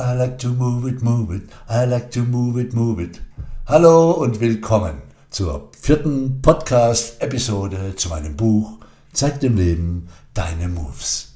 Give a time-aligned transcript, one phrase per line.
[0.00, 1.50] I like to move it, move it.
[1.68, 3.20] I like to move it, move it.
[3.66, 8.78] Hallo und willkommen zur vierten Podcast-Episode zu meinem Buch
[9.12, 11.34] Zeig dem Leben deine Moves.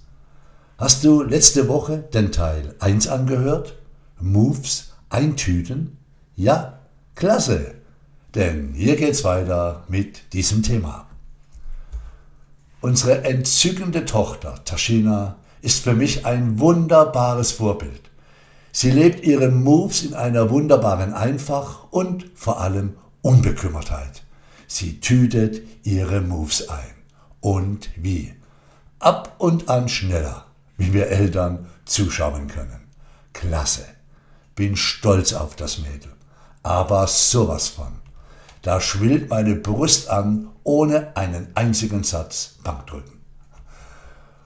[0.78, 3.76] Hast du letzte Woche den Teil 1 angehört?
[4.18, 5.98] Moves eintüten?
[6.34, 6.78] Ja,
[7.16, 7.74] klasse.
[8.34, 11.06] Denn hier geht's weiter mit diesem Thema.
[12.80, 18.13] Unsere entzückende Tochter Tashina ist für mich ein wunderbares Vorbild.
[18.74, 24.24] Sie lebt ihre Moves in einer wunderbaren Einfach und vor allem Unbekümmertheit.
[24.66, 26.94] Sie tütet ihre Moves ein.
[27.40, 28.34] Und wie?
[28.98, 30.46] Ab und an schneller,
[30.76, 32.88] wie wir Eltern zuschauen können.
[33.32, 33.84] Klasse.
[34.56, 36.10] Bin stolz auf das Mädel.
[36.64, 37.92] Aber sowas von.
[38.62, 43.14] Da schwillt meine Brust an, ohne einen einzigen Satz Bankdrücken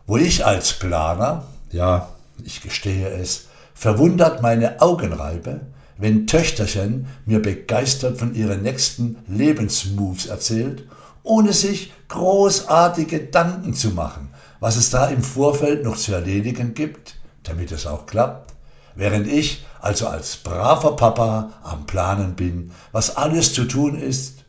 [0.08, 2.08] wo ich als Planer, ja,
[2.42, 3.48] ich gestehe es,
[3.78, 5.60] verwundert meine Augen reibe,
[5.98, 10.83] wenn Töchterchen mir begeistert von ihren nächsten Lebensmoves erzählt,
[11.22, 17.20] ohne sich großartige Gedanken zu machen, was es da im Vorfeld noch zu erledigen gibt,
[17.44, 18.53] damit es auch klappt,
[18.97, 24.44] während ich also als braver Papa am Planen bin, was alles zu tun ist,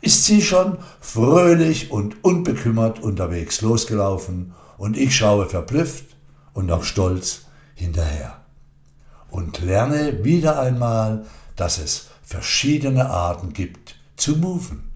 [0.00, 6.06] ist sie schon fröhlich und unbekümmert unterwegs losgelaufen und ich schaue verblüfft
[6.54, 7.42] und auch stolz
[7.74, 8.39] hinterher
[9.30, 11.24] und lerne wieder einmal,
[11.56, 14.90] dass es verschiedene Arten gibt zu moven.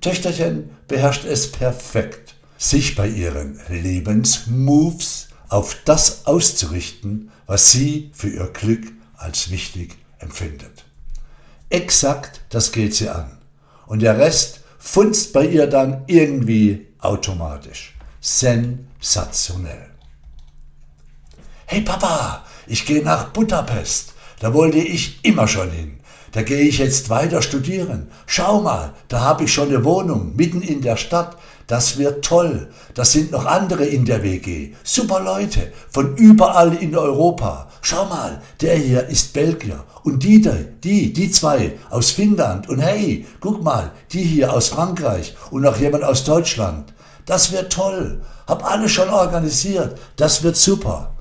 [0.00, 8.48] Töchterchen beherrscht es perfekt, sich bei ihren Lebensmoves auf das auszurichten, was sie für ihr
[8.52, 10.84] Glück als wichtig empfindet.
[11.68, 13.38] Exakt das geht sie an.
[13.86, 19.90] Und der Rest funzt bei ihr dann irgendwie automatisch sensationell.
[21.66, 24.14] Hey Papa, ich gehe nach Budapest.
[24.40, 26.00] Da wollte ich immer schon hin.
[26.32, 28.08] Da gehe ich jetzt weiter studieren.
[28.24, 31.36] Schau mal, da habe ich schon eine Wohnung mitten in der Stadt.
[31.66, 32.70] Das wird toll.
[32.94, 34.72] Da sind noch andere in der WG.
[34.84, 37.68] Super Leute von überall in Europa.
[37.82, 39.84] Schau mal, der hier ist Belgier.
[40.02, 40.40] Und die,
[40.82, 42.70] die, die zwei aus Finnland.
[42.70, 45.36] Und hey, guck mal, die hier aus Frankreich.
[45.50, 46.94] Und noch jemand aus Deutschland.
[47.26, 48.22] Das wird toll.
[48.46, 49.98] Hab alles schon organisiert.
[50.16, 51.11] Das wird super.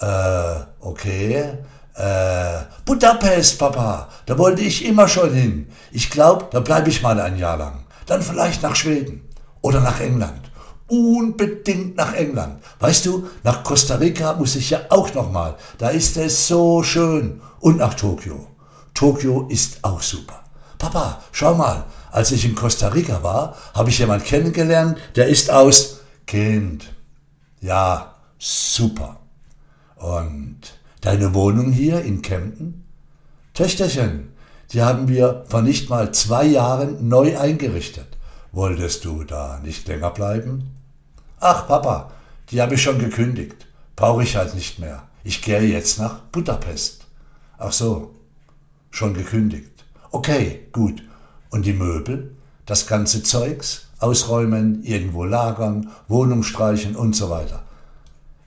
[0.00, 1.58] Äh, okay.
[1.94, 4.08] Äh, Budapest, Papa.
[4.26, 5.68] Da wollte ich immer schon hin.
[5.92, 7.84] Ich glaube, da bleibe ich mal ein Jahr lang.
[8.06, 9.28] Dann vielleicht nach Schweden
[9.62, 10.50] oder nach England.
[10.88, 12.62] Unbedingt nach England.
[12.78, 15.56] Weißt du, nach Costa Rica muss ich ja auch noch mal.
[15.78, 17.40] Da ist es so schön.
[17.60, 18.46] Und nach Tokio.
[18.94, 20.44] Tokio ist auch super.
[20.78, 25.50] Papa, schau mal, als ich in Costa Rica war, habe ich jemanden kennengelernt, der ist
[25.50, 26.92] aus Kind.
[27.60, 29.16] Ja, super.
[29.96, 32.84] Und deine Wohnung hier in Kempten?
[33.54, 34.28] Töchterchen,
[34.72, 38.06] die haben wir vor nicht mal zwei Jahren neu eingerichtet.
[38.52, 40.76] Wolltest du da nicht länger bleiben?
[41.40, 42.12] Ach, Papa,
[42.50, 43.66] die habe ich schon gekündigt.
[43.96, 45.02] Brauche ich halt nicht mehr.
[45.24, 47.06] Ich gehe jetzt nach Budapest.
[47.58, 48.14] Ach so,
[48.90, 49.84] schon gekündigt.
[50.10, 51.02] Okay, gut.
[51.50, 52.36] Und die Möbel?
[52.66, 53.86] Das ganze Zeugs?
[53.98, 57.65] Ausräumen, irgendwo lagern, Wohnung streichen und so weiter.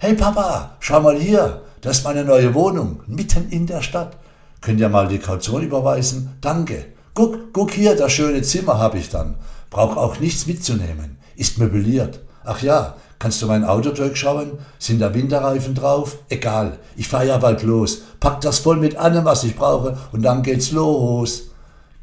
[0.02, 4.16] Hey Papa, schau mal hier, das ist meine neue Wohnung, mitten in der Stadt.
[4.62, 6.38] Könnt ihr mal die Kaution überweisen?
[6.40, 6.86] Danke.
[7.14, 9.36] Guck, guck hier, das schöne Zimmer habe ich dann.
[9.70, 11.18] Brauch auch nichts mitzunehmen.
[11.36, 12.22] Ist möbliert.
[12.46, 14.60] Ach ja, kannst du mein Auto durchschauen?
[14.78, 16.20] Sind da Winterreifen drauf?
[16.30, 18.04] Egal, ich fahre ja bald los.
[18.22, 21.50] Pack das voll mit allem, was ich brauche und dann geht's los.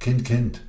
[0.01, 0.61] Kind, Kind,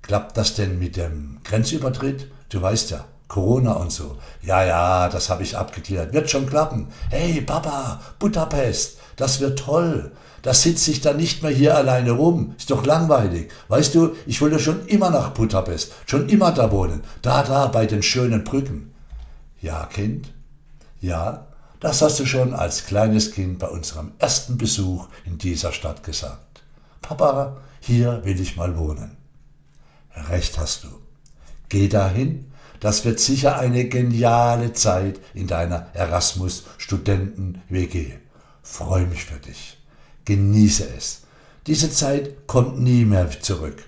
[0.00, 2.28] klappt das denn mit dem Grenzübertritt?
[2.48, 4.18] Du weißt ja, Corona und so.
[4.42, 6.12] Ja, ja, das habe ich abgeklärt.
[6.12, 6.88] Wird schon klappen.
[7.08, 10.12] Hey, Papa, Budapest, das wird toll.
[10.42, 12.54] Da sitze ich dann nicht mehr hier alleine rum.
[12.58, 13.50] Ist doch langweilig.
[13.68, 17.02] Weißt du, ich wollte schon immer nach Budapest, schon immer da wohnen.
[17.22, 18.92] Da, da, bei den schönen Brücken.
[19.62, 20.30] Ja, Kind?
[21.00, 21.46] Ja,
[21.80, 26.62] das hast du schon als kleines Kind bei unserem ersten Besuch in dieser Stadt gesagt.
[27.00, 29.16] Papa, hier will ich mal wohnen.
[30.28, 30.88] Recht hast du.
[31.70, 32.51] Geh dahin,
[32.82, 38.14] das wird sicher eine geniale Zeit in deiner Erasmus-Studenten-WG.
[38.60, 39.78] Freu mich für dich.
[40.24, 41.20] Genieße es.
[41.68, 43.84] Diese Zeit kommt nie mehr zurück.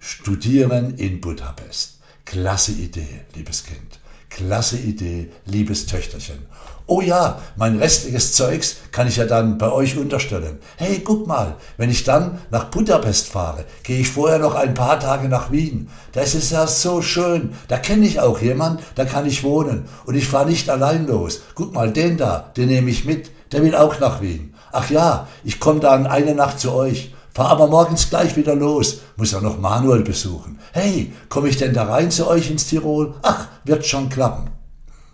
[0.00, 2.00] Studieren in Budapest.
[2.24, 4.00] Klasse Idee, liebes Kind.
[4.36, 6.38] Klasse Idee, liebes Töchterchen.
[6.86, 10.58] Oh ja, mein restliches Zeugs kann ich ja dann bei euch unterstellen.
[10.76, 14.98] Hey, guck mal, wenn ich dann nach Budapest fahre, gehe ich vorher noch ein paar
[14.98, 15.90] Tage nach Wien.
[16.12, 17.52] Das ist ja so schön.
[17.68, 19.84] Da kenne ich auch jemand, da kann ich wohnen.
[20.06, 21.42] Und ich fahre nicht allein los.
[21.54, 23.30] Guck mal, den da, den nehme ich mit.
[23.52, 24.54] Der will auch nach Wien.
[24.72, 29.00] Ach ja, ich komme dann eine Nacht zu euch, fahr aber morgens gleich wieder los,
[29.16, 30.58] muss auch noch Manuel besuchen.
[30.72, 33.14] Hey, komme ich denn da rein zu euch ins Tirol?
[33.22, 34.50] Ach, wird schon klappen.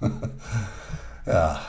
[1.26, 1.60] ja,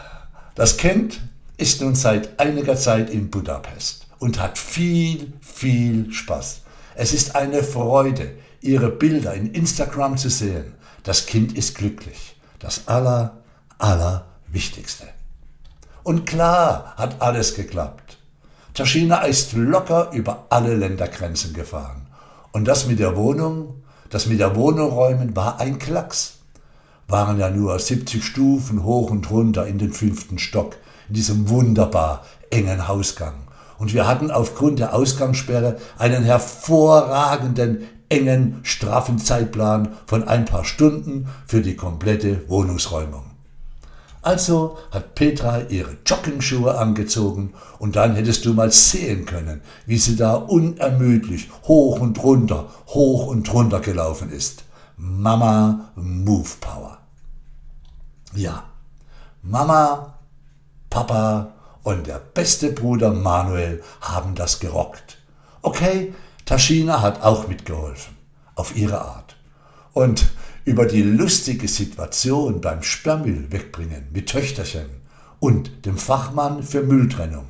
[0.56, 1.22] das Kind
[1.58, 6.62] ist nun seit einiger Zeit in Budapest und hat viel, viel Spaß.
[6.96, 8.32] Es ist eine Freude,
[8.62, 10.74] ihre Bilder in Instagram zu sehen.
[11.04, 12.36] Das Kind ist glücklich.
[12.60, 13.38] Das aller,
[13.78, 15.08] aller Wichtigste.
[16.04, 18.19] Und klar hat alles geklappt.
[18.74, 22.08] Taschina ist locker über alle Ländergrenzen gefahren.
[22.52, 26.40] Und das mit der Wohnung, das mit der Wohnung räumen war ein Klacks.
[27.08, 30.78] Waren ja nur 70 Stufen hoch und runter in den fünften Stock,
[31.08, 33.34] in diesem wunderbar engen Hausgang.
[33.78, 41.28] Und wir hatten aufgrund der Ausgangssperre einen hervorragenden, engen, straffen Zeitplan von ein paar Stunden
[41.48, 43.29] für die komplette Wohnungsräumung.
[44.22, 50.18] Also hat Petra ihre Joggingschuhe angezogen und dann hättest du mal sehen können, wie sie
[50.18, 54.66] da unermüdlich hoch und runter, hoch und runter gelaufen ist.
[54.98, 56.98] Mama Move Power.
[58.34, 58.66] Ja,
[59.42, 60.16] Mama,
[60.90, 65.18] Papa und der beste Bruder Manuel haben das gerockt.
[65.62, 66.14] Okay,
[66.46, 68.18] Taschina hat auch mitgeholfen,
[68.56, 69.38] auf ihre Art.
[69.94, 70.30] Und
[70.66, 74.88] über die lustige Situation beim Sperrmüll wegbringen mit Töchterchen
[75.40, 77.46] und dem Fachmann für Mülltrennung.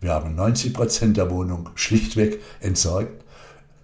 [0.00, 3.24] Wir haben 90 Prozent der Wohnung schlichtweg entsorgt.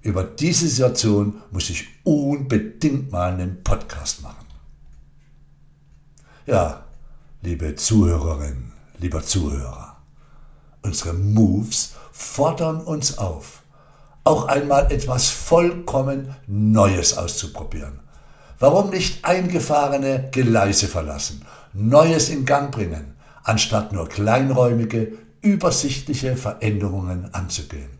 [0.02, 4.46] Über diese Situation muss ich unbedingt mal einen Podcast machen.
[6.46, 6.84] Ja,
[7.42, 9.96] liebe Zuhörerinnen, lieber Zuhörer,
[10.82, 13.62] unsere Moves fordern uns auf,
[14.24, 18.03] auch einmal etwas vollkommen Neues auszuprobieren
[18.58, 21.42] Warum nicht eingefahrene Gleise verlassen,
[21.72, 27.90] Neues in Gang bringen, anstatt nur kleinräumige, übersichtliche Veränderungen anzugehen?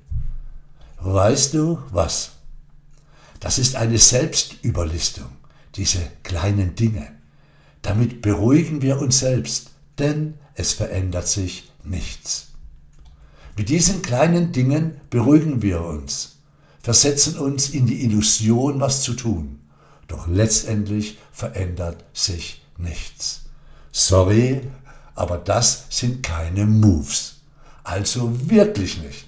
[1.01, 2.33] Weißt du was?
[3.41, 5.27] Das ist eine Selbstüberlistung,
[5.75, 7.09] diese kleinen Dinge.
[7.83, 12.53] Damit beruhigen wir uns selbst, denn es verändert sich nichts.
[13.57, 16.39] Mit diesen kleinen Dingen beruhigen wir uns,
[16.81, 19.61] versetzen uns in die Illusion, was zu tun.
[20.09, 23.43] Doch letztendlich verändert sich nichts.
[23.93, 24.63] Sorry,
[25.15, 27.37] aber das sind keine Moves.
[27.85, 29.27] Also wirklich nicht.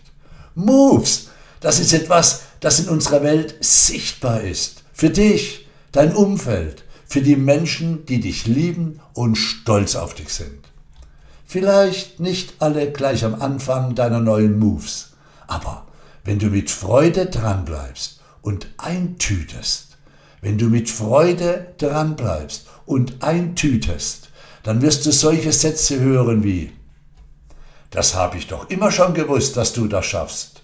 [0.54, 1.28] Moves,
[1.60, 4.82] das ist etwas, das in unserer Welt sichtbar ist.
[4.92, 10.66] Für dich, dein Umfeld, für die Menschen, die dich lieben und stolz auf dich sind.
[11.46, 15.12] Vielleicht nicht alle gleich am Anfang deiner neuen Moves,
[15.46, 15.86] aber
[16.24, 19.85] wenn du mit Freude dranbleibst und eintütest,
[20.46, 24.28] wenn du mit Freude dranbleibst und eintütest,
[24.62, 26.70] dann wirst du solche Sätze hören wie,
[27.90, 30.62] das habe ich doch immer schon gewusst, dass du das schaffst.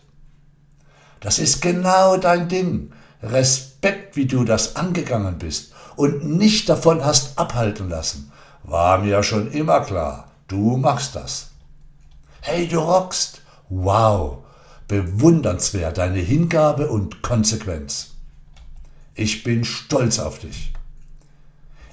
[1.19, 2.93] Das ist genau dein Ding.
[3.25, 8.31] Respekt, wie du das angegangen bist und nicht davon hast abhalten lassen.
[8.63, 11.51] War mir schon immer klar, du machst das.
[12.41, 13.41] Hey, du rockst.
[13.69, 14.45] Wow,
[14.87, 18.12] bewundernswert deine Hingabe und Konsequenz.
[19.15, 20.73] Ich bin stolz auf dich.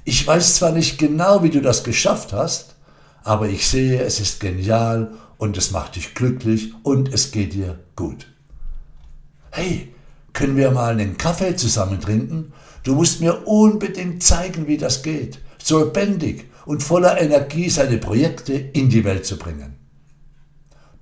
[0.06, 2.75] Ich weiß zwar nicht genau, wie du das geschafft hast,
[3.24, 7.80] aber ich sehe, es ist genial und es macht dich glücklich und es geht dir
[7.95, 8.27] gut.
[9.52, 9.94] Hey,
[10.33, 12.54] können wir mal einen Kaffee zusammen trinken?
[12.83, 18.54] Du musst mir unbedingt zeigen, wie das geht, so lebendig und voller Energie seine Projekte
[18.54, 19.76] in die Welt zu bringen.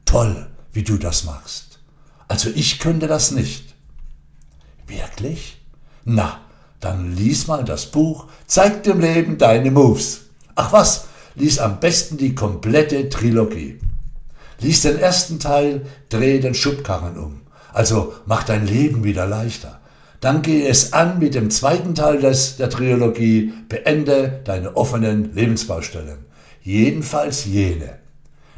[0.06, 1.80] Toll, wie du das machst.
[2.28, 3.76] Also ich könnte das nicht.
[4.88, 5.57] Wirklich?
[6.10, 6.40] Na,
[6.80, 10.22] dann lies mal das Buch, zeig dem Leben deine Moves.
[10.56, 13.78] Ach was, lies am besten die komplette Trilogie.
[14.62, 17.42] Lies den ersten Teil, dreh den Schubkarren um.
[17.74, 19.82] Also mach dein Leben wieder leichter.
[20.22, 26.20] Dann geh es an mit dem zweiten Teil des, der Trilogie, beende deine offenen Lebensbaustellen.
[26.64, 28.00] Jedenfalls jene,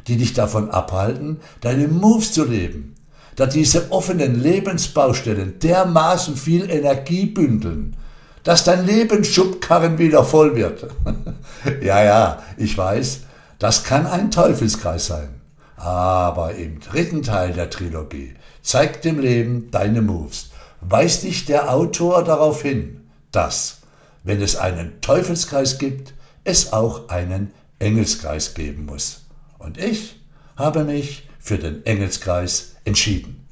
[0.06, 2.94] die dich davon abhalten, deine Moves zu leben
[3.36, 7.96] da diese offenen Lebensbaustellen dermaßen viel Energie bündeln,
[8.42, 10.86] dass dein Lebensschubkarren wieder voll wird.
[11.82, 13.20] ja, ja, ich weiß,
[13.58, 15.28] das kann ein Teufelskreis sein.
[15.76, 22.24] Aber im dritten Teil der Trilogie zeigt dem Leben deine Moves, weist dich der Autor
[22.24, 23.78] darauf hin, dass,
[24.24, 29.22] wenn es einen Teufelskreis gibt, es auch einen Engelskreis geben muss.
[29.58, 30.20] Und ich
[30.56, 33.46] habe mich für den Engelskreis entschieden.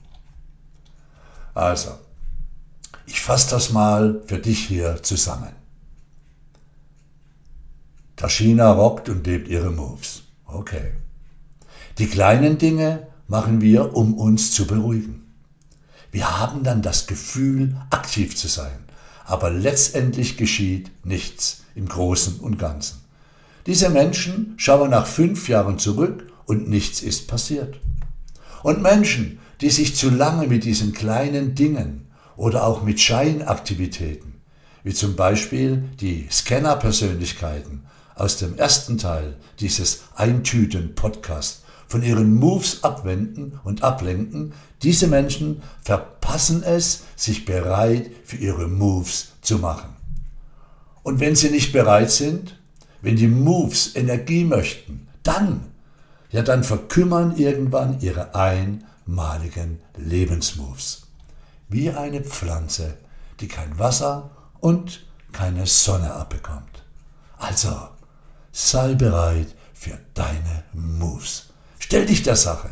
[1.55, 1.91] Also,
[3.07, 5.53] ich fasse das mal für dich hier zusammen.
[8.17, 10.23] Tashina rockt und lebt ihre Moves.
[10.45, 10.93] Okay.
[11.99, 15.25] Die kleinen Dinge machen wir, um uns zu beruhigen.
[16.11, 18.79] Wir haben dann das Gefühl, aktiv zu sein,
[19.25, 23.01] aber letztendlich geschieht nichts im Großen und Ganzen.
[23.67, 27.79] Diese Menschen schauen nach fünf Jahren zurück und nichts ist passiert.
[28.63, 34.35] Und Menschen, die sich zu lange mit diesen kleinen Dingen oder auch mit Scheinaktivitäten,
[34.85, 37.83] wie zum Beispiel die Scanner-Persönlichkeiten
[38.15, 46.63] aus dem ersten Teil dieses Eintüten-Podcast von ihren Moves abwenden und ablenken, diese Menschen verpassen
[46.63, 49.97] es, sich bereit für ihre Moves zu machen.
[51.03, 52.61] Und wenn sie nicht bereit sind,
[53.01, 55.65] wenn die Moves Energie möchten, dann,
[56.31, 61.03] ja dann verkümmern irgendwann ihre einmaligen Lebensmoves.
[61.69, 62.97] Wie eine Pflanze,
[63.41, 64.31] die kein Wasser
[64.61, 66.85] und keine Sonne abbekommt.
[67.37, 67.89] Also,
[68.53, 71.51] sei bereit für deine Moves.
[71.79, 72.71] Stell dich der Sache,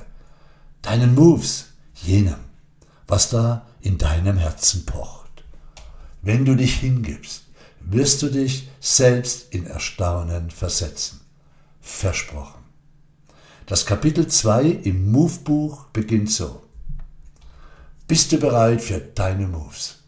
[0.82, 2.36] deinen Moves, jenem,
[3.06, 5.44] was da in deinem Herzen pocht.
[6.22, 7.44] Wenn du dich hingibst,
[7.80, 11.20] wirst du dich selbst in Erstaunen versetzen.
[11.80, 12.65] Versprochen.
[13.66, 16.62] Das Kapitel 2 im Move-Buch beginnt so.
[18.06, 20.04] Bist du bereit für deine Moves?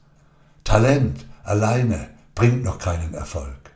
[0.63, 3.73] Talent alleine bringt noch keinen Erfolg.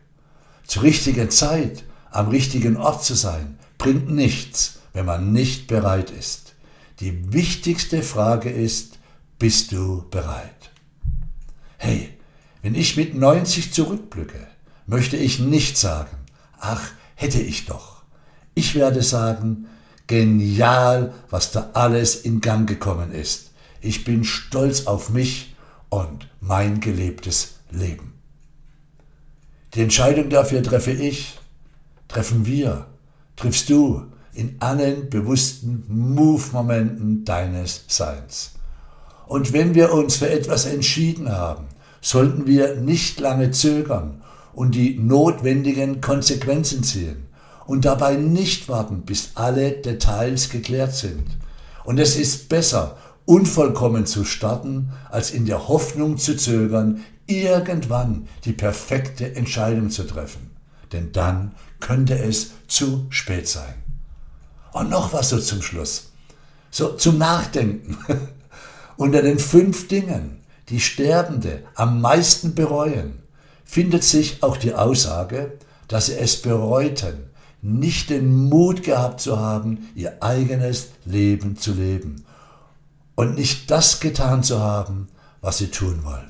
[0.65, 6.55] Zur richtigen Zeit am richtigen Ort zu sein, bringt nichts, wenn man nicht bereit ist.
[7.01, 8.99] Die wichtigste Frage ist,
[9.39, 10.71] bist du bereit?
[11.79, 12.11] Hey,
[12.61, 14.47] wenn ich mit 90 zurückblicke,
[14.87, 16.17] möchte ich nicht sagen,
[16.61, 17.92] ach, hätte ich doch.
[18.55, 19.67] Ich werde sagen,
[20.07, 23.51] genial, was da alles in Gang gekommen ist.
[23.81, 25.55] Ich bin stolz auf mich
[25.89, 28.13] und mein gelebtes Leben.
[29.75, 31.39] Die Entscheidung dafür treffe ich,
[32.09, 32.87] treffen wir,
[33.37, 34.05] triffst du,
[34.35, 38.53] in allen bewussten Move-Momenten deines Seins.
[39.27, 41.67] Und wenn wir uns für etwas entschieden haben,
[42.01, 47.32] sollten wir nicht lange zögern und die notwendigen Konsequenzen ziehen
[47.67, 51.25] und dabei nicht warten, bis alle Details geklärt sind.
[51.85, 58.53] Und es ist besser, unvollkommen zu starten, als in der Hoffnung zu zögern, irgendwann die
[58.53, 60.51] perfekte Entscheidung zu treffen.
[60.93, 63.75] Denn dann könnte es zu spät sein.
[64.73, 66.13] Und noch was so zum Schluss.
[66.71, 67.99] So zum Nachdenken.
[68.97, 70.39] Unter den fünf Dingen,
[70.69, 73.23] die Sterbende am meisten bereuen,
[73.65, 77.31] findet sich auch die Aussage, dass sie es bereuten,
[77.63, 82.25] nicht den Mut gehabt zu haben, ihr eigenes Leben zu leben
[83.15, 85.09] und nicht das getan zu haben,
[85.41, 86.27] was sie tun wollten.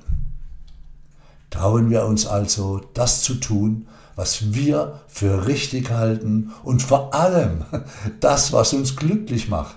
[1.51, 7.65] Trauen wir uns also, das zu tun, was wir für richtig halten und vor allem
[8.21, 9.77] das, was uns glücklich macht.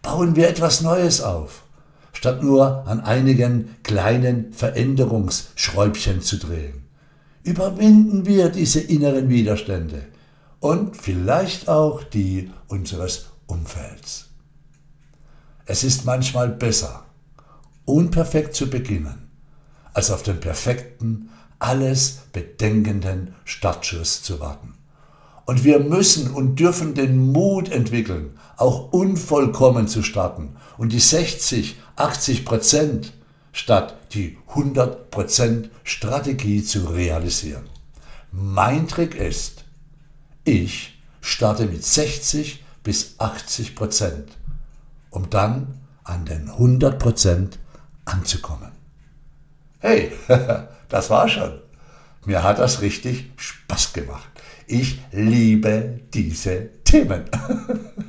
[0.00, 1.62] Bauen wir etwas Neues auf,
[2.12, 6.84] statt nur an einigen kleinen Veränderungsschräubchen zu drehen.
[7.42, 10.02] Überwinden wir diese inneren Widerstände
[10.64, 14.30] und vielleicht auch die unseres Umfelds.
[15.66, 17.04] Es ist manchmal besser,
[17.84, 19.30] unperfekt zu beginnen,
[19.92, 21.28] als auf den perfekten
[21.58, 24.72] alles bedenkenden Startschuss zu warten.
[25.44, 31.76] Und wir müssen und dürfen den Mut entwickeln, auch unvollkommen zu starten und die 60,
[31.96, 33.12] 80 Prozent
[33.52, 37.68] statt die 100 Prozent Strategie zu realisieren.
[38.32, 39.63] Mein Trick ist,
[40.44, 44.28] ich starte mit 60 bis 80 Prozent,
[45.10, 47.58] um dann an den 100 Prozent
[48.04, 48.72] anzukommen.
[49.80, 50.12] Hey,
[50.94, 51.54] Das war schon.
[52.24, 54.28] Mir hat das richtig Spaß gemacht.
[54.68, 57.24] Ich liebe diese Themen.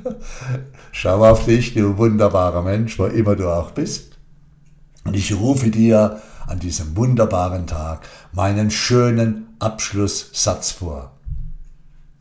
[0.92, 4.18] Schau auf dich, du wunderbarer Mensch, wo immer du auch bist.
[5.04, 11.15] Und ich rufe dir an diesem wunderbaren Tag meinen schönen Abschlusssatz vor.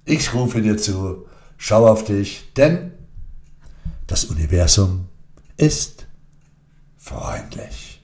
[0.06, 1.26] Ich rufe dir zu,
[1.58, 2.92] schau auf dich, denn
[4.08, 5.08] das Universum
[5.58, 6.06] ist
[6.98, 7.95] freundlich.